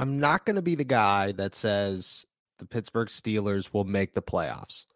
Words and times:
I'm 0.00 0.18
not 0.18 0.46
going 0.46 0.56
to 0.56 0.62
be 0.62 0.76
the 0.76 0.82
guy 0.82 1.32
that 1.32 1.54
says 1.54 2.24
the 2.58 2.64
Pittsburgh 2.64 3.08
Steelers 3.08 3.74
will 3.74 3.84
make 3.84 4.14
the 4.14 4.22
playoffs. 4.22 4.86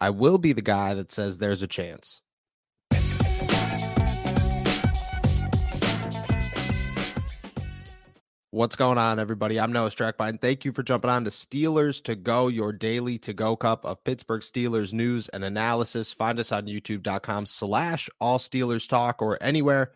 I 0.00 0.10
will 0.10 0.38
be 0.38 0.52
the 0.52 0.60
guy 0.60 0.94
that 0.94 1.12
says 1.12 1.38
there's 1.38 1.62
a 1.62 1.68
chance. 1.68 2.20
What's 8.50 8.74
going 8.74 8.98
on, 8.98 9.20
everybody? 9.20 9.60
I'm 9.60 9.70
Noah 9.70 9.90
Strackbein. 9.90 10.40
Thank 10.40 10.64
you 10.64 10.72
for 10.72 10.82
jumping 10.82 11.10
on 11.10 11.22
to 11.22 11.30
Steelers 11.30 12.02
to 12.02 12.16
Go, 12.16 12.48
your 12.48 12.72
daily 12.72 13.18
to 13.18 13.32
go 13.32 13.54
cup 13.54 13.84
of 13.84 14.02
Pittsburgh 14.02 14.42
Steelers 14.42 14.92
news 14.92 15.28
and 15.28 15.44
analysis. 15.44 16.12
Find 16.12 16.40
us 16.40 16.50
on 16.50 16.66
youtube.com 16.66 17.46
slash 17.46 18.10
all 18.20 18.38
Steelers 18.38 18.88
talk 18.88 19.22
or 19.22 19.40
anywhere 19.40 19.92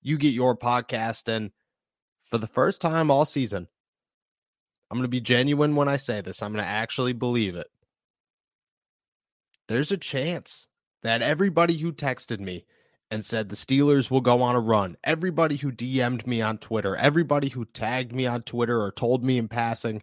you 0.00 0.16
get 0.16 0.32
your 0.32 0.56
podcast. 0.56 1.28
And 1.28 1.50
for 2.26 2.38
the 2.38 2.46
first 2.46 2.80
time 2.80 3.10
all 3.10 3.24
season, 3.24 3.68
I'm 4.90 4.98
going 4.98 5.04
to 5.04 5.08
be 5.08 5.20
genuine 5.20 5.74
when 5.74 5.88
I 5.88 5.96
say 5.96 6.20
this. 6.20 6.42
I'm 6.42 6.52
going 6.52 6.64
to 6.64 6.70
actually 6.70 7.12
believe 7.12 7.56
it. 7.56 7.68
There's 9.68 9.90
a 9.90 9.96
chance 9.96 10.68
that 11.02 11.22
everybody 11.22 11.78
who 11.78 11.92
texted 11.92 12.40
me 12.40 12.64
and 13.10 13.24
said 13.24 13.48
the 13.48 13.56
Steelers 13.56 14.10
will 14.10 14.20
go 14.20 14.42
on 14.42 14.56
a 14.56 14.60
run. 14.60 14.96
Everybody 15.04 15.56
who 15.56 15.70
DM'd 15.72 16.26
me 16.26 16.40
on 16.40 16.58
Twitter, 16.58 16.96
everybody 16.96 17.48
who 17.48 17.64
tagged 17.64 18.12
me 18.12 18.26
on 18.26 18.42
Twitter 18.42 18.80
or 18.80 18.90
told 18.90 19.24
me 19.24 19.38
in 19.38 19.48
passing 19.48 20.02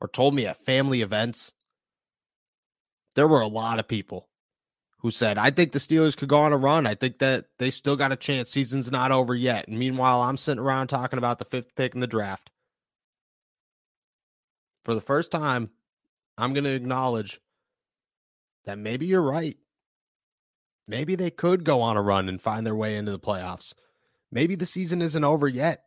or 0.00 0.08
told 0.08 0.34
me 0.34 0.46
at 0.46 0.64
family 0.64 1.00
events, 1.00 1.54
there 3.14 3.28
were 3.28 3.40
a 3.40 3.46
lot 3.46 3.78
of 3.78 3.88
people 3.88 4.28
who 5.06 5.12
said, 5.12 5.38
I 5.38 5.52
think 5.52 5.70
the 5.70 5.78
Steelers 5.78 6.16
could 6.16 6.28
go 6.28 6.40
on 6.40 6.52
a 6.52 6.56
run. 6.56 6.84
I 6.84 6.96
think 6.96 7.18
that 7.18 7.44
they 7.60 7.70
still 7.70 7.94
got 7.94 8.10
a 8.10 8.16
chance. 8.16 8.50
Season's 8.50 8.90
not 8.90 9.12
over 9.12 9.36
yet. 9.36 9.68
And 9.68 9.78
meanwhile, 9.78 10.20
I'm 10.20 10.36
sitting 10.36 10.58
around 10.58 10.88
talking 10.88 11.16
about 11.16 11.38
the 11.38 11.44
fifth 11.44 11.76
pick 11.76 11.94
in 11.94 12.00
the 12.00 12.08
draft. 12.08 12.50
For 14.84 14.96
the 14.96 15.00
first 15.00 15.30
time, 15.30 15.70
I'm 16.36 16.54
going 16.54 16.64
to 16.64 16.74
acknowledge 16.74 17.40
that 18.64 18.78
maybe 18.78 19.06
you're 19.06 19.22
right. 19.22 19.56
Maybe 20.88 21.14
they 21.14 21.30
could 21.30 21.62
go 21.62 21.82
on 21.82 21.96
a 21.96 22.02
run 22.02 22.28
and 22.28 22.42
find 22.42 22.66
their 22.66 22.74
way 22.74 22.96
into 22.96 23.12
the 23.12 23.20
playoffs. 23.20 23.74
Maybe 24.32 24.56
the 24.56 24.66
season 24.66 25.00
isn't 25.00 25.22
over 25.22 25.46
yet. 25.46 25.84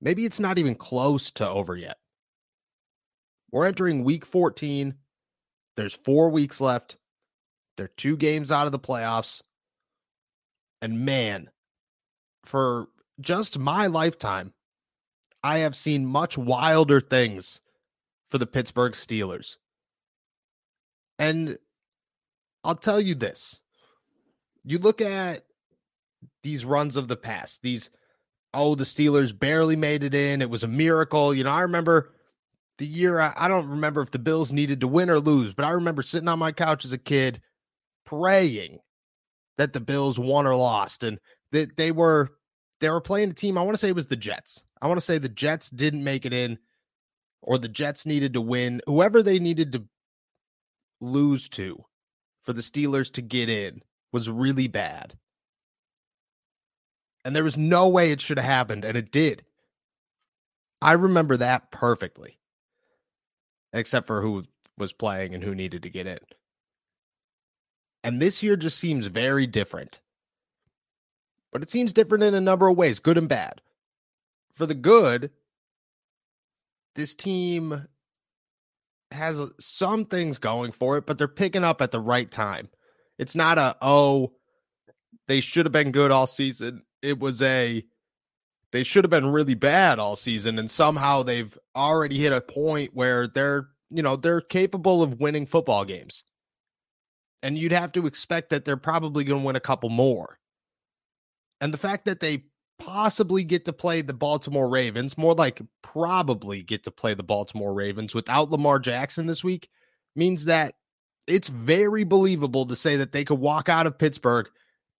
Maybe 0.00 0.24
it's 0.24 0.38
not 0.38 0.60
even 0.60 0.76
close 0.76 1.32
to 1.32 1.48
over 1.48 1.74
yet. 1.74 1.98
We're 3.50 3.66
entering 3.66 4.04
week 4.04 4.24
14. 4.24 4.94
There's 5.74 5.94
four 5.94 6.30
weeks 6.30 6.60
left. 6.60 6.98
They're 7.76 7.88
two 7.88 8.16
games 8.16 8.52
out 8.52 8.66
of 8.66 8.72
the 8.72 8.78
playoffs. 8.78 9.42
And 10.82 11.04
man, 11.04 11.50
for 12.44 12.88
just 13.20 13.58
my 13.58 13.86
lifetime, 13.86 14.52
I 15.42 15.58
have 15.58 15.76
seen 15.76 16.06
much 16.06 16.36
wilder 16.36 17.00
things 17.00 17.60
for 18.30 18.38
the 18.38 18.46
Pittsburgh 18.46 18.92
Steelers. 18.92 19.56
And 21.18 21.58
I'll 22.64 22.74
tell 22.74 23.00
you 23.00 23.14
this 23.14 23.60
you 24.64 24.78
look 24.78 25.00
at 25.00 25.44
these 26.42 26.64
runs 26.64 26.96
of 26.96 27.08
the 27.08 27.16
past, 27.16 27.62
these, 27.62 27.90
oh, 28.52 28.74
the 28.74 28.84
Steelers 28.84 29.38
barely 29.38 29.76
made 29.76 30.04
it 30.04 30.14
in. 30.14 30.42
It 30.42 30.50
was 30.50 30.64
a 30.64 30.68
miracle. 30.68 31.34
You 31.34 31.44
know, 31.44 31.50
I 31.50 31.62
remember 31.62 32.12
the 32.78 32.86
year, 32.86 33.20
I, 33.20 33.32
I 33.36 33.48
don't 33.48 33.68
remember 33.68 34.00
if 34.00 34.10
the 34.10 34.18
Bills 34.18 34.52
needed 34.52 34.80
to 34.80 34.88
win 34.88 35.10
or 35.10 35.18
lose, 35.18 35.54
but 35.54 35.64
I 35.64 35.70
remember 35.70 36.02
sitting 36.02 36.28
on 36.28 36.38
my 36.38 36.52
couch 36.52 36.84
as 36.84 36.92
a 36.92 36.98
kid 36.98 37.40
praying 38.10 38.78
that 39.58 39.72
the 39.72 39.80
Bills 39.80 40.18
won 40.18 40.46
or 40.46 40.54
lost. 40.54 41.04
And 41.04 41.18
that 41.52 41.76
they 41.76 41.92
were 41.92 42.30
they 42.80 42.88
were 42.88 43.00
playing 43.00 43.30
a 43.30 43.34
team. 43.34 43.58
I 43.58 43.62
want 43.62 43.74
to 43.74 43.78
say 43.78 43.88
it 43.88 43.94
was 43.94 44.06
the 44.06 44.16
Jets. 44.16 44.62
I 44.80 44.88
want 44.88 44.98
to 44.98 45.04
say 45.04 45.18
the 45.18 45.28
Jets 45.28 45.70
didn't 45.70 46.04
make 46.04 46.24
it 46.24 46.32
in, 46.32 46.58
or 47.42 47.58
the 47.58 47.68
Jets 47.68 48.06
needed 48.06 48.34
to 48.34 48.40
win. 48.40 48.80
Whoever 48.86 49.22
they 49.22 49.38
needed 49.38 49.72
to 49.72 49.84
lose 51.00 51.48
to 51.50 51.84
for 52.42 52.52
the 52.52 52.62
Steelers 52.62 53.12
to 53.12 53.22
get 53.22 53.48
in 53.48 53.82
was 54.12 54.30
really 54.30 54.68
bad. 54.68 55.18
And 57.24 57.36
there 57.36 57.44
was 57.44 57.58
no 57.58 57.88
way 57.88 58.10
it 58.10 58.20
should 58.20 58.38
have 58.38 58.46
happened, 58.46 58.84
and 58.84 58.96
it 58.96 59.10
did. 59.10 59.44
I 60.80 60.92
remember 60.92 61.36
that 61.36 61.70
perfectly, 61.70 62.38
except 63.74 64.06
for 64.06 64.22
who 64.22 64.44
was 64.78 64.94
playing 64.94 65.34
and 65.34 65.44
who 65.44 65.54
needed 65.54 65.82
to 65.82 65.90
get 65.90 66.06
in. 66.06 66.18
And 68.02 68.20
this 68.20 68.42
year 68.42 68.56
just 68.56 68.78
seems 68.78 69.06
very 69.06 69.46
different. 69.46 70.00
But 71.52 71.62
it 71.62 71.70
seems 71.70 71.92
different 71.92 72.24
in 72.24 72.34
a 72.34 72.40
number 72.40 72.68
of 72.68 72.76
ways, 72.76 73.00
good 73.00 73.18
and 73.18 73.28
bad. 73.28 73.60
For 74.52 74.66
the 74.66 74.74
good, 74.74 75.30
this 76.94 77.14
team 77.14 77.86
has 79.10 79.40
uh, 79.40 79.48
some 79.58 80.04
things 80.04 80.38
going 80.38 80.72
for 80.72 80.96
it, 80.96 81.06
but 81.06 81.18
they're 81.18 81.28
picking 81.28 81.64
up 81.64 81.80
at 81.82 81.90
the 81.90 82.00
right 82.00 82.30
time. 82.30 82.68
It's 83.18 83.34
not 83.34 83.58
a, 83.58 83.76
oh, 83.82 84.32
they 85.28 85.40
should 85.40 85.66
have 85.66 85.72
been 85.72 85.92
good 85.92 86.10
all 86.10 86.26
season. 86.26 86.82
It 87.02 87.18
was 87.18 87.42
a, 87.42 87.84
they 88.72 88.82
should 88.84 89.04
have 89.04 89.10
been 89.10 89.32
really 89.32 89.54
bad 89.54 89.98
all 89.98 90.16
season. 90.16 90.58
And 90.58 90.70
somehow 90.70 91.22
they've 91.22 91.56
already 91.74 92.18
hit 92.18 92.32
a 92.32 92.40
point 92.40 92.92
where 92.94 93.26
they're, 93.26 93.68
you 93.90 94.02
know, 94.02 94.16
they're 94.16 94.40
capable 94.40 95.02
of 95.02 95.20
winning 95.20 95.46
football 95.46 95.84
games. 95.84 96.22
And 97.42 97.56
you'd 97.56 97.72
have 97.72 97.92
to 97.92 98.06
expect 98.06 98.50
that 98.50 98.64
they're 98.64 98.76
probably 98.76 99.24
going 99.24 99.40
to 99.40 99.46
win 99.46 99.56
a 99.56 99.60
couple 99.60 99.88
more. 99.88 100.38
And 101.60 101.72
the 101.72 101.78
fact 101.78 102.04
that 102.04 102.20
they 102.20 102.44
possibly 102.78 103.44
get 103.44 103.64
to 103.66 103.72
play 103.72 104.02
the 104.02 104.14
Baltimore 104.14 104.68
Ravens, 104.68 105.16
more 105.16 105.34
like 105.34 105.60
probably 105.82 106.62
get 106.62 106.82
to 106.84 106.90
play 106.90 107.14
the 107.14 107.22
Baltimore 107.22 107.74
Ravens 107.74 108.14
without 108.14 108.50
Lamar 108.50 108.78
Jackson 108.78 109.26
this 109.26 109.44
week, 109.44 109.68
means 110.16 110.46
that 110.46 110.74
it's 111.26 111.48
very 111.48 112.04
believable 112.04 112.66
to 112.66 112.74
say 112.74 112.96
that 112.96 113.12
they 113.12 113.24
could 113.24 113.38
walk 113.38 113.68
out 113.68 113.86
of 113.86 113.98
Pittsburgh 113.98 114.48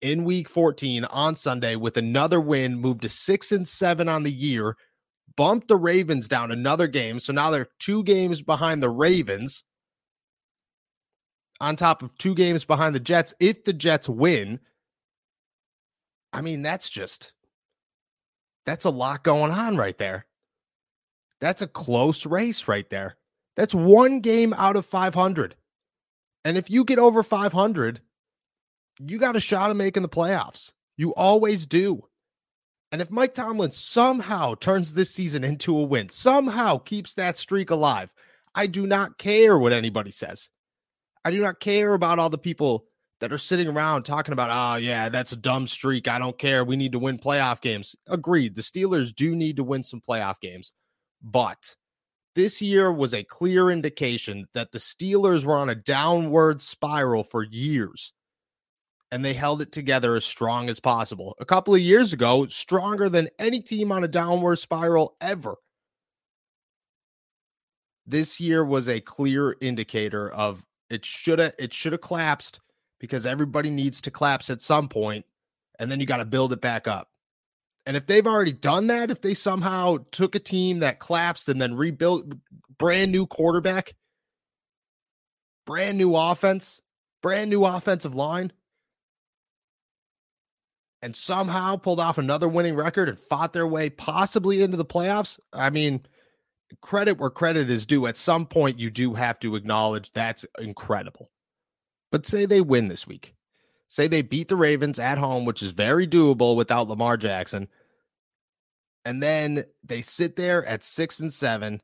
in 0.01 0.23
week 0.23 0.49
14 0.49 1.05
on 1.05 1.35
Sunday 1.35 1.75
with 1.75 1.97
another 1.97 2.39
win, 2.39 2.79
move 2.79 3.01
to 3.01 3.09
six 3.09 3.51
and 3.51 3.67
seven 3.67 4.07
on 4.07 4.23
the 4.23 4.31
year, 4.31 4.75
bump 5.35 5.67
the 5.67 5.77
Ravens 5.77 6.27
down 6.27 6.51
another 6.51 6.87
game. 6.87 7.19
So 7.19 7.33
now 7.33 7.49
they're 7.49 7.69
two 7.79 8.03
games 8.03 8.41
behind 8.41 8.81
the 8.81 8.89
Ravens, 8.89 9.63
on 11.61 11.75
top 11.75 12.03
of 12.03 12.17
two 12.17 12.35
games 12.35 12.65
behind 12.65 12.93
the 12.95 12.99
Jets. 12.99 13.33
If 13.39 13.63
the 13.63 13.71
Jets 13.71 14.09
win, 14.09 14.59
I 16.33 16.41
mean, 16.41 16.61
that's 16.61 16.89
just 16.89 17.33
that's 18.65 18.85
a 18.85 18.89
lot 18.89 19.23
going 19.23 19.51
on 19.51 19.77
right 19.77 19.97
there. 19.97 20.25
That's 21.39 21.61
a 21.61 21.67
close 21.67 22.25
race 22.25 22.67
right 22.67 22.89
there. 22.89 23.15
That's 23.55 23.73
one 23.73 24.19
game 24.19 24.53
out 24.53 24.75
of 24.75 24.85
500. 24.85 25.55
And 26.43 26.57
if 26.57 26.69
you 26.69 26.83
get 26.83 26.99
over 26.99 27.23
500, 27.23 28.01
you 28.99 29.17
got 29.17 29.35
a 29.35 29.39
shot 29.39 29.71
of 29.71 29.77
making 29.77 30.03
the 30.03 30.09
playoffs. 30.09 30.71
You 30.97 31.13
always 31.15 31.65
do. 31.65 32.07
And 32.91 33.01
if 33.01 33.09
Mike 33.09 33.33
Tomlin 33.33 33.71
somehow 33.71 34.55
turns 34.55 34.93
this 34.93 35.11
season 35.11 35.43
into 35.43 35.77
a 35.77 35.83
win, 35.83 36.09
somehow 36.09 36.77
keeps 36.77 37.13
that 37.15 37.37
streak 37.37 37.69
alive, 37.69 38.13
I 38.53 38.67
do 38.67 38.85
not 38.85 39.17
care 39.17 39.57
what 39.57 39.71
anybody 39.71 40.11
says. 40.11 40.49
I 41.23 41.31
do 41.31 41.41
not 41.41 41.59
care 41.59 41.93
about 41.93 42.19
all 42.19 42.29
the 42.29 42.37
people 42.37 42.85
that 43.19 43.31
are 43.31 43.37
sitting 43.37 43.67
around 43.67 44.03
talking 44.03 44.33
about, 44.33 44.49
oh, 44.51 44.77
yeah, 44.77 45.09
that's 45.09 45.31
a 45.31 45.37
dumb 45.37 45.67
streak. 45.67 46.07
I 46.07 46.17
don't 46.17 46.37
care. 46.37 46.65
We 46.65 46.75
need 46.75 46.93
to 46.93 46.99
win 46.99 47.19
playoff 47.19 47.61
games. 47.61 47.95
Agreed. 48.07 48.55
The 48.55 48.63
Steelers 48.63 49.13
do 49.13 49.35
need 49.35 49.57
to 49.57 49.63
win 49.63 49.83
some 49.83 50.01
playoff 50.01 50.39
games. 50.39 50.73
But 51.21 51.75
this 52.33 52.61
year 52.61 52.91
was 52.91 53.13
a 53.13 53.23
clear 53.23 53.69
indication 53.69 54.47
that 54.55 54.71
the 54.71 54.79
Steelers 54.79 55.45
were 55.45 55.57
on 55.57 55.69
a 55.69 55.75
downward 55.75 56.63
spiral 56.63 57.23
for 57.23 57.43
years. 57.43 58.11
And 59.11 59.23
they 59.23 59.33
held 59.33 59.61
it 59.61 59.71
together 59.71 60.15
as 60.15 60.25
strong 60.25 60.69
as 60.69 60.79
possible. 60.79 61.35
A 61.39 61.45
couple 61.45 61.75
of 61.75 61.81
years 61.81 62.13
ago, 62.13 62.47
stronger 62.47 63.09
than 63.09 63.29
any 63.37 63.59
team 63.59 63.91
on 63.91 64.03
a 64.03 64.07
downward 64.07 64.55
spiral 64.55 65.15
ever. 65.21 65.55
This 68.07 68.39
year 68.39 68.65
was 68.65 68.89
a 68.89 68.99
clear 68.99 69.55
indicator 69.61 70.31
of 70.31 70.65
it 70.91 71.05
should 71.05 71.39
have 71.39 71.53
it 71.57 71.73
should 71.73 71.93
have 71.93 72.01
collapsed 72.01 72.59
because 72.99 73.25
everybody 73.25 73.69
needs 73.69 74.01
to 74.01 74.11
collapse 74.11 74.49
at 74.49 74.61
some 74.61 74.89
point, 74.89 75.25
and 75.79 75.89
then 75.89 75.99
you 75.99 76.05
got 76.05 76.17
to 76.17 76.25
build 76.25 76.51
it 76.51 76.61
back 76.61 76.87
up. 76.87 77.09
And 77.85 77.97
if 77.97 78.05
they've 78.05 78.27
already 78.27 78.51
done 78.51 78.87
that, 78.87 79.09
if 79.09 79.21
they 79.21 79.33
somehow 79.33 79.97
took 80.11 80.35
a 80.35 80.39
team 80.39 80.79
that 80.79 80.99
collapsed 80.99 81.49
and 81.49 81.59
then 81.59 81.75
rebuilt 81.75 82.25
brand 82.77 83.11
new 83.11 83.25
quarterback, 83.25 83.95
brand 85.65 85.97
new 85.97 86.15
offense, 86.15 86.81
brand 87.23 87.49
new 87.49 87.65
offensive 87.65 88.13
line, 88.13 88.51
and 91.01 91.15
somehow 91.15 91.77
pulled 91.77 92.01
off 92.01 92.17
another 92.17 92.47
winning 92.49 92.75
record 92.75 93.09
and 93.09 93.17
fought 93.17 93.53
their 93.53 93.65
way 93.65 93.89
possibly 93.89 94.61
into 94.61 94.77
the 94.77 94.85
playoffs, 94.85 95.39
I 95.53 95.69
mean, 95.69 96.05
credit 96.81 97.17
where 97.17 97.29
credit 97.29 97.69
is 97.69 97.85
due. 97.85 98.07
At 98.07 98.17
some 98.17 98.45
point, 98.45 98.79
you 98.79 98.89
do 98.89 99.13
have 99.13 99.39
to 99.39 99.55
acknowledge 99.55 100.11
that's 100.13 100.45
incredible. 100.59 101.29
But 102.11 102.25
say 102.25 102.45
they 102.45 102.61
win 102.61 102.87
this 102.87 103.07
week. 103.07 103.35
Say 103.87 104.07
they 104.07 104.21
beat 104.21 104.47
the 104.47 104.55
Ravens 104.55 104.99
at 104.99 105.17
home, 105.17 105.45
which 105.45 105.61
is 105.61 105.71
very 105.71 106.07
doable 106.07 106.55
without 106.55 106.87
Lamar 106.87 107.17
Jackson. 107.17 107.67
And 109.03 109.21
then 109.21 109.65
they 109.83 110.01
sit 110.01 110.35
there 110.35 110.65
at 110.65 110.83
six 110.83 111.19
and 111.19 111.33
seven, 111.33 111.81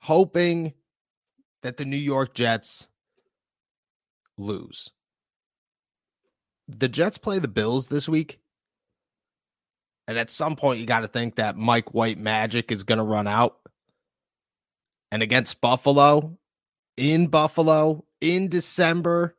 hoping 0.00 0.74
that 1.62 1.76
the 1.76 1.84
New 1.84 1.96
York 1.96 2.34
Jets 2.34 2.88
lose. 4.36 4.90
The 6.68 6.88
Jets 6.88 7.18
play 7.18 7.38
the 7.38 7.48
Bills 7.48 7.88
this 7.88 8.08
week. 8.08 8.40
And 10.08 10.18
at 10.18 10.30
some 10.30 10.56
point, 10.56 10.80
you 10.80 10.86
got 10.86 11.00
to 11.00 11.08
think 11.08 11.36
that 11.36 11.56
Mike 11.56 11.94
White 11.94 12.18
magic 12.18 12.72
is 12.72 12.84
going 12.84 12.98
to 12.98 13.04
run 13.04 13.28
out. 13.28 13.58
And 15.12 15.22
against 15.22 15.60
Buffalo, 15.60 16.38
in 16.96 17.26
Buffalo, 17.26 18.06
in 18.22 18.48
December, 18.48 19.36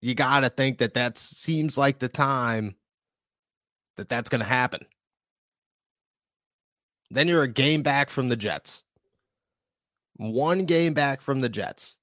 you 0.00 0.14
got 0.14 0.40
to 0.40 0.48
think 0.48 0.78
that 0.78 0.94
that 0.94 1.18
seems 1.18 1.76
like 1.76 1.98
the 1.98 2.08
time 2.08 2.76
that 3.98 4.08
that's 4.08 4.30
going 4.30 4.40
to 4.40 4.46
happen. 4.46 4.86
Then 7.10 7.28
you're 7.28 7.42
a 7.42 7.48
game 7.48 7.82
back 7.82 8.08
from 8.08 8.30
the 8.30 8.36
Jets. 8.36 8.82
One 10.16 10.64
game 10.64 10.94
back 10.94 11.20
from 11.20 11.42
the 11.42 11.50
Jets. 11.50 11.98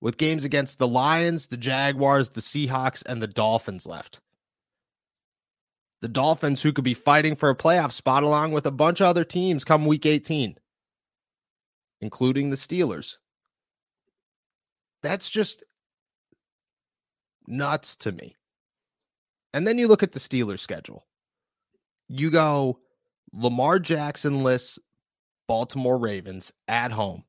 With 0.00 0.16
games 0.16 0.46
against 0.46 0.78
the 0.78 0.88
Lions, 0.88 1.48
the 1.48 1.58
Jaguars, 1.58 2.30
the 2.30 2.40
Seahawks, 2.40 3.02
and 3.04 3.20
the 3.20 3.26
Dolphins 3.26 3.86
left. 3.86 4.20
The 6.00 6.08
Dolphins, 6.08 6.62
who 6.62 6.72
could 6.72 6.84
be 6.84 6.94
fighting 6.94 7.36
for 7.36 7.50
a 7.50 7.56
playoff 7.56 7.92
spot 7.92 8.22
along 8.22 8.52
with 8.52 8.64
a 8.64 8.70
bunch 8.70 9.02
of 9.02 9.08
other 9.08 9.24
teams 9.24 9.66
come 9.66 9.84
week 9.84 10.06
18, 10.06 10.56
including 12.00 12.50
the 12.50 12.56
Steelers. 12.56 13.16
That's 15.02 15.28
just 15.30 15.62
nuts 17.46 17.96
to 17.96 18.12
me. 18.12 18.36
And 19.54 19.66
then 19.66 19.78
you 19.78 19.88
look 19.88 20.02
at 20.02 20.12
the 20.12 20.20
Steelers 20.20 20.60
schedule. 20.60 21.06
You 22.08 22.30
go 22.30 22.78
Lamar 23.32 23.78
Jackson 23.78 24.42
lists 24.42 24.78
Baltimore 25.46 25.98
Ravens 25.98 26.52
at 26.66 26.92
home. 26.92 27.24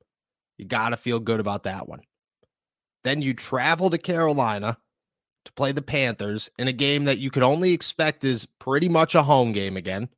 You 0.57 0.65
got 0.65 0.89
to 0.89 0.97
feel 0.97 1.19
good 1.19 1.39
about 1.39 1.63
that 1.63 1.87
one. 1.87 2.01
Then 3.03 3.21
you 3.21 3.33
travel 3.33 3.89
to 3.89 3.97
Carolina 3.97 4.77
to 5.45 5.51
play 5.53 5.71
the 5.71 5.81
Panthers 5.81 6.49
in 6.59 6.67
a 6.67 6.73
game 6.73 7.05
that 7.05 7.17
you 7.17 7.31
could 7.31 7.43
only 7.43 7.71
expect 7.71 8.23
is 8.25 8.45
pretty 8.45 8.89
much 8.89 9.15
a 9.15 9.23
home 9.23 9.53
game 9.53 9.77
again. 9.77 10.09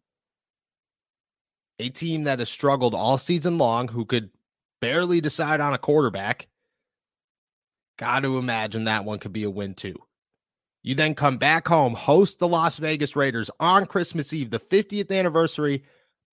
A 1.79 1.89
team 1.89 2.23
that 2.23 2.39
has 2.39 2.49
struggled 2.49 2.95
all 2.95 3.17
season 3.17 3.57
long, 3.57 3.87
who 3.87 4.05
could 4.05 4.31
barely 4.81 5.21
decide 5.21 5.61
on 5.61 5.73
a 5.73 5.77
quarterback. 5.77 6.47
Got 7.97 8.21
to 8.21 8.37
imagine 8.37 8.85
that 8.85 9.05
one 9.05 9.19
could 9.19 9.31
be 9.31 9.43
a 9.43 9.49
win 9.49 9.75
too. 9.75 9.95
You 10.83 10.95
then 10.95 11.13
come 11.13 11.37
back 11.37 11.67
home, 11.67 11.93
host 11.93 12.39
the 12.39 12.47
Las 12.47 12.77
Vegas 12.77 13.15
Raiders 13.15 13.51
on 13.59 13.85
Christmas 13.85 14.33
Eve, 14.33 14.49
the 14.49 14.59
50th 14.59 15.11
anniversary 15.15 15.83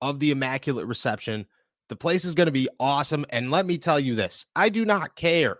of 0.00 0.20
the 0.20 0.30
Immaculate 0.30 0.86
Reception. 0.86 1.46
The 1.90 1.96
place 1.96 2.24
is 2.24 2.34
going 2.34 2.46
to 2.46 2.52
be 2.52 2.68
awesome. 2.80 3.26
And 3.28 3.50
let 3.50 3.66
me 3.66 3.76
tell 3.76 4.00
you 4.00 4.14
this 4.14 4.46
I 4.56 4.70
do 4.70 4.84
not 4.84 5.16
care 5.16 5.58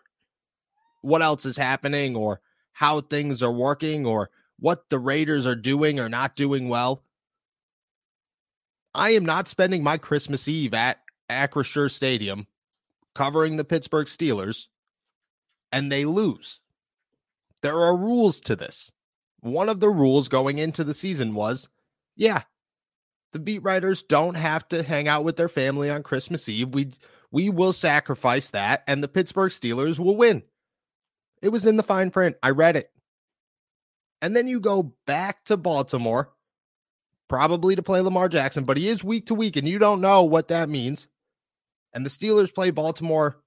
what 1.03 1.23
else 1.23 1.45
is 1.45 1.57
happening 1.57 2.17
or 2.17 2.41
how 2.73 3.03
things 3.03 3.43
are 3.43 3.53
working 3.53 4.07
or 4.07 4.31
what 4.59 4.89
the 4.89 4.99
Raiders 4.99 5.47
are 5.47 5.55
doing 5.55 6.01
or 6.01 6.09
not 6.09 6.35
doing 6.35 6.69
well. 6.69 7.03
I 8.95 9.11
am 9.11 9.27
not 9.27 9.49
spending 9.49 9.83
my 9.83 9.99
Christmas 9.99 10.49
Eve 10.49 10.75
at 10.75 10.99
Acrisure 11.31 11.91
Stadium 11.91 12.47
covering 13.19 13.57
the 13.57 13.65
Pittsburgh 13.65 14.07
Steelers 14.07 14.69
and 15.73 15.91
they 15.91 16.05
lose. 16.05 16.61
There 17.63 17.81
are 17.81 17.97
rules 17.97 18.41
to 18.43 18.55
this. 18.55 18.93
One 19.41 19.69
of 19.69 19.81
the 19.81 19.89
rules 19.89 20.29
going 20.29 20.59
into 20.59 20.85
the 20.85 20.95
season 20.95 21.35
was 21.35 21.69
yeah, 22.15 22.43
the 23.33 23.41
beat 23.41 23.65
writers 23.65 24.05
don't 24.05 24.37
have 24.37 24.69
to 24.69 24.85
hang 24.85 25.09
out 25.09 25.25
with 25.25 25.35
their 25.35 25.49
family 25.49 25.91
on 25.91 26.05
Christmas 26.05 26.49
Eve. 26.49 26.69
We 26.69 26.93
we 27.33 27.51
will 27.51 27.73
sacrifice 27.73 28.51
that 28.51 28.85
and 28.87 29.03
the 29.03 29.09
Pittsburgh 29.09 29.51
Steelers 29.51 29.99
will 29.99 30.17
win. 30.17 30.45
It 31.43 31.49
was 31.49 31.67
in 31.67 31.77
the 31.77 31.83
fine 31.83 32.13
print. 32.13 32.37
I 32.41 32.51
read 32.51 32.77
it. 32.77 32.89
And 34.23 34.37
then 34.37 34.47
you 34.47 34.61
go 34.61 34.95
back 35.09 35.45
to 35.47 35.57
Baltimore, 35.57 36.31
probably 37.29 37.75
to 37.75 37.83
play 37.83 38.01
Lamar 38.01 38.29
Jackson, 38.29 38.63
but 38.63 38.77
he 38.77 38.87
is 38.87 39.03
week 39.03 39.27
to 39.27 39.35
week, 39.35 39.57
and 39.57 39.69
you 39.69 39.81
don't 39.81 40.01
know 40.01 40.23
what 40.23 40.49
that 40.49 40.69
means. 40.69 41.09
And 41.93 42.05
the 42.05 42.11
Steelers 42.11 42.55
play 42.55 42.71
Baltimore 42.71 43.39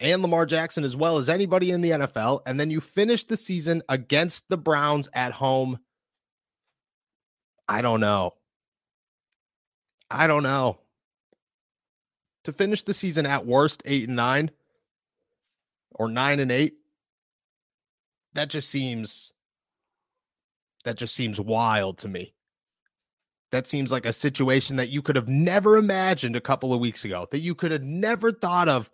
and 0.00 0.22
Lamar 0.22 0.46
Jackson 0.46 0.84
as 0.84 0.96
well 0.96 1.18
as 1.18 1.28
anybody 1.28 1.70
in 1.70 1.80
the 1.80 1.90
NFL. 1.90 2.40
And 2.46 2.58
then 2.58 2.70
you 2.70 2.80
finish 2.80 3.24
the 3.24 3.36
season 3.36 3.82
against 3.88 4.48
the 4.48 4.58
Browns 4.58 5.08
at 5.12 5.32
home. 5.32 5.78
I 7.68 7.82
don't 7.82 8.00
know. 8.00 8.34
I 10.10 10.26
don't 10.26 10.42
know. 10.42 10.78
To 12.44 12.52
finish 12.52 12.82
the 12.82 12.94
season 12.94 13.26
at 13.26 13.44
worst 13.44 13.82
eight 13.84 14.06
and 14.06 14.16
nine 14.16 14.50
or 15.90 16.08
nine 16.08 16.40
and 16.40 16.50
eight, 16.50 16.74
that 18.32 18.48
just 18.48 18.70
seems 18.70 19.32
that 20.84 20.96
just 20.96 21.14
seems 21.14 21.40
wild 21.40 21.98
to 21.98 22.08
me. 22.08 22.32
That 23.50 23.66
seems 23.66 23.90
like 23.90 24.04
a 24.04 24.12
situation 24.12 24.76
that 24.76 24.90
you 24.90 25.00
could 25.00 25.16
have 25.16 25.28
never 25.28 25.78
imagined 25.78 26.36
a 26.36 26.40
couple 26.40 26.74
of 26.74 26.80
weeks 26.80 27.04
ago, 27.04 27.26
that 27.30 27.40
you 27.40 27.54
could 27.54 27.72
have 27.72 27.82
never 27.82 28.30
thought 28.30 28.68
of 28.68 28.90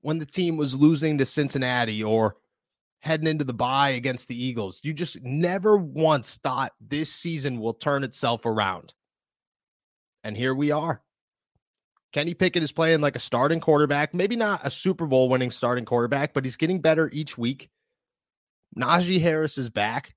when 0.00 0.18
the 0.18 0.26
team 0.26 0.56
was 0.56 0.76
losing 0.76 1.18
to 1.18 1.26
Cincinnati 1.26 2.02
or 2.02 2.36
heading 3.00 3.28
into 3.28 3.44
the 3.44 3.54
bye 3.54 3.90
against 3.90 4.28
the 4.28 4.44
Eagles. 4.44 4.80
You 4.82 4.94
just 4.94 5.22
never 5.22 5.76
once 5.76 6.36
thought 6.38 6.72
this 6.80 7.12
season 7.12 7.60
will 7.60 7.74
turn 7.74 8.02
itself 8.02 8.46
around. 8.46 8.94
And 10.24 10.36
here 10.36 10.54
we 10.54 10.70
are. 10.70 11.02
Kenny 12.12 12.32
Pickett 12.32 12.62
is 12.62 12.72
playing 12.72 13.00
like 13.00 13.16
a 13.16 13.20
starting 13.20 13.60
quarterback, 13.60 14.14
maybe 14.14 14.36
not 14.36 14.60
a 14.64 14.70
Super 14.70 15.06
Bowl 15.06 15.28
winning 15.28 15.50
starting 15.50 15.84
quarterback, 15.84 16.32
but 16.32 16.44
he's 16.44 16.56
getting 16.56 16.80
better 16.80 17.10
each 17.12 17.36
week. 17.36 17.70
Najee 18.78 19.20
Harris 19.20 19.58
is 19.58 19.68
back. 19.68 20.14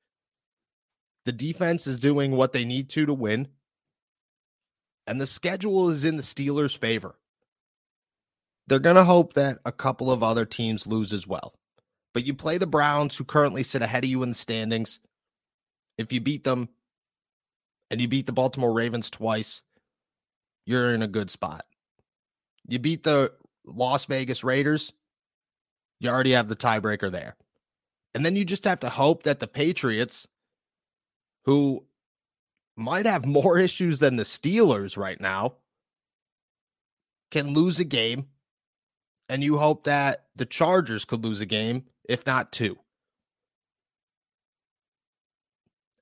The 1.26 1.32
defense 1.32 1.88
is 1.88 2.00
doing 2.00 2.32
what 2.32 2.54
they 2.54 2.66
need 2.66 2.90
to 2.92 3.06
to 3.06 3.14
win. 3.14 3.48
And 5.08 5.20
the 5.20 5.28
schedule 5.28 5.90
is 5.90 6.04
in 6.04 6.18
the 6.18 6.24
Steelers' 6.24 6.78
favor 6.78 7.16
they're 8.68 8.80
going 8.80 8.98
to 8.98 9.04
hope 9.06 9.34
that 9.34 9.60
a 9.66 9.72
couple 9.72 10.12
of 10.12 10.22
other 10.22 10.46
teams 10.46 10.86
lose 10.86 11.14
as 11.14 11.26
well. 11.26 11.54
But 12.14 12.26
you 12.26 12.34
play 12.34 12.58
the 12.58 12.68
Browns, 12.68 13.16
who 13.16 13.24
currently 13.24 13.64
sit 13.64 13.82
ahead 13.82 14.04
of 14.04 14.10
you 14.10 14.22
in 14.24 14.30
the 14.30 14.36
standings. 14.36 15.00
If 15.98 16.12
you 16.12 16.20
beat 16.20 16.44
them 16.44 16.70
and 17.90 18.02
you 18.02 18.08
beat 18.08 18.26
the 18.26 18.34
Baltimore 18.34 18.74
Ravens 18.74 19.10
twice, 19.10 19.62
you're 20.66 20.94
in 20.94 21.02
a 21.02 21.08
good 21.08 21.32
spot. 21.32 21.66
You 22.68 22.80
beat 22.80 23.04
the 23.04 23.32
Las 23.66 24.06
Vegas 24.06 24.44
Raiders, 24.44 24.92
you 26.00 26.10
already 26.10 26.32
have 26.32 26.50
the 26.50 26.56
tiebreaker 26.56 27.12
there. 27.12 27.36
And 28.14 28.26
then 28.26 28.36
you 28.36 28.46
just 28.46 28.66
have 28.66 28.82
to 28.82 28.90
hope 28.90 29.24
that 29.24 29.40
the 29.40 29.48
Patriots, 29.48 30.28
who 31.46 31.86
might 32.78 33.06
have 33.06 33.26
more 33.26 33.58
issues 33.60 34.00
than 34.00 34.16
the 34.16 34.24
Steelers 34.24 34.98
right 34.98 35.20
now, 35.20 35.56
can 37.32 37.54
lose 37.54 37.80
a 37.80 37.86
game 37.86 38.28
and 39.30 39.44
you 39.44 39.58
hope 39.58 39.84
that 39.84 40.26
the 40.36 40.46
Chargers 40.46 41.06
could 41.06 41.24
lose 41.24 41.42
a 41.42 41.46
game, 41.46 41.84
if 42.08 42.26
not 42.26 42.52
two. 42.52 42.78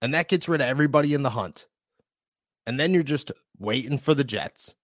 And 0.01 0.13
that 0.13 0.27
gets 0.27 0.47
rid 0.47 0.61
of 0.61 0.67
everybody 0.67 1.13
in 1.13 1.23
the 1.23 1.31
hunt. 1.31 1.67
And 2.67 2.79
then 2.79 2.93
you're 2.93 3.03
just 3.03 3.31
waiting 3.57 3.97
for 3.97 4.13
the 4.13 4.23
Jets. 4.23 4.75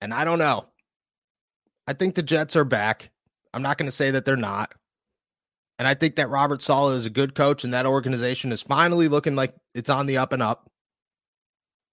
And 0.00 0.12
I 0.12 0.24
don't 0.24 0.38
know. 0.38 0.66
I 1.86 1.92
think 1.92 2.14
the 2.14 2.22
Jets 2.22 2.56
are 2.56 2.64
back. 2.64 3.10
I'm 3.52 3.62
not 3.62 3.78
going 3.78 3.86
to 3.86 3.92
say 3.96 4.10
that 4.10 4.24
they're 4.24 4.36
not. 4.36 4.72
And 5.78 5.88
I 5.88 5.94
think 5.94 6.16
that 6.16 6.30
Robert 6.30 6.62
Saleh 6.62 6.96
is 6.96 7.06
a 7.06 7.10
good 7.10 7.34
coach, 7.34 7.64
and 7.64 7.74
that 7.74 7.86
organization 7.86 8.52
is 8.52 8.62
finally 8.62 9.08
looking 9.08 9.34
like 9.34 9.54
it's 9.74 9.90
on 9.90 10.06
the 10.06 10.18
up 10.18 10.32
and 10.32 10.42
up. 10.42 10.70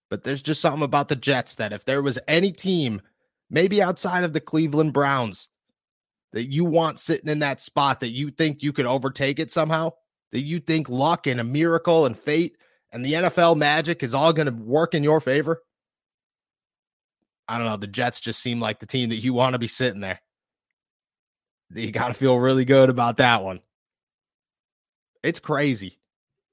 But 0.09 0.23
there's 0.23 0.41
just 0.41 0.61
something 0.61 0.83
about 0.83 1.07
the 1.07 1.15
Jets 1.15 1.55
that 1.55 1.73
if 1.73 1.85
there 1.85 2.01
was 2.01 2.19
any 2.27 2.51
team 2.51 3.01
maybe 3.49 3.81
outside 3.81 4.23
of 4.23 4.33
the 4.33 4.39
Cleveland 4.39 4.93
Browns, 4.93 5.49
that 6.33 6.49
you 6.49 6.65
want 6.65 6.99
sitting 6.99 7.29
in 7.29 7.39
that 7.39 7.59
spot 7.59 7.99
that 7.99 8.09
you 8.09 8.31
think 8.31 8.63
you 8.63 8.71
could 8.71 8.85
overtake 8.85 9.39
it 9.39 9.51
somehow, 9.51 9.91
that 10.31 10.41
you 10.41 10.59
think 10.59 10.89
luck 10.89 11.27
and 11.27 11.39
a 11.39 11.43
miracle 11.43 12.05
and 12.05 12.17
fate 12.17 12.57
and 12.91 13.05
the 13.05 13.13
NFL 13.13 13.57
magic 13.57 14.03
is 14.03 14.13
all 14.13 14.33
going 14.33 14.47
to 14.47 14.63
work 14.63 14.93
in 14.93 15.03
your 15.03 15.19
favor? 15.19 15.61
I 17.47 17.57
don't 17.57 17.67
know. 17.67 17.77
The 17.77 17.87
Jets 17.87 18.21
just 18.21 18.41
seem 18.41 18.59
like 18.59 18.79
the 18.79 18.85
team 18.85 19.09
that 19.09 19.17
you 19.17 19.33
want 19.33 19.53
to 19.53 19.59
be 19.59 19.67
sitting 19.67 20.01
there. 20.01 20.21
You 21.73 21.91
got 21.91 22.09
to 22.09 22.13
feel 22.13 22.37
really 22.37 22.65
good 22.65 22.89
about 22.89 23.17
that 23.17 23.43
one. 23.43 23.61
It's 25.23 25.39
crazy. 25.39 25.97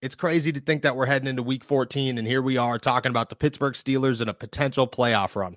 It's 0.00 0.14
crazy 0.14 0.52
to 0.52 0.60
think 0.60 0.82
that 0.82 0.94
we're 0.94 1.06
heading 1.06 1.28
into 1.28 1.42
week 1.42 1.64
14 1.64 2.18
and 2.18 2.26
here 2.26 2.42
we 2.42 2.56
are 2.56 2.78
talking 2.78 3.10
about 3.10 3.30
the 3.30 3.36
Pittsburgh 3.36 3.74
Steelers 3.74 4.20
and 4.20 4.30
a 4.30 4.34
potential 4.34 4.86
playoff 4.86 5.34
run 5.34 5.56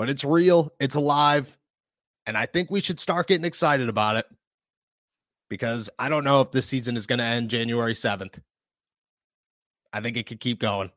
but 0.00 0.08
it's 0.08 0.24
real, 0.24 0.72
it's 0.80 0.94
alive, 0.94 1.58
and 2.24 2.34
I 2.34 2.46
think 2.46 2.70
we 2.70 2.80
should 2.80 2.98
start 2.98 3.26
getting 3.26 3.44
excited 3.44 3.90
about 3.90 4.16
it 4.16 4.24
because 5.50 5.90
I 5.98 6.08
don't 6.08 6.24
know 6.24 6.40
if 6.40 6.52
this 6.52 6.64
season 6.64 6.96
is 6.96 7.06
going 7.06 7.18
to 7.18 7.24
end 7.26 7.50
January 7.50 7.92
7th. 7.92 8.40
I 9.92 10.00
think 10.00 10.16
it 10.16 10.24
could 10.24 10.40
keep 10.40 10.58
going. 10.58 10.90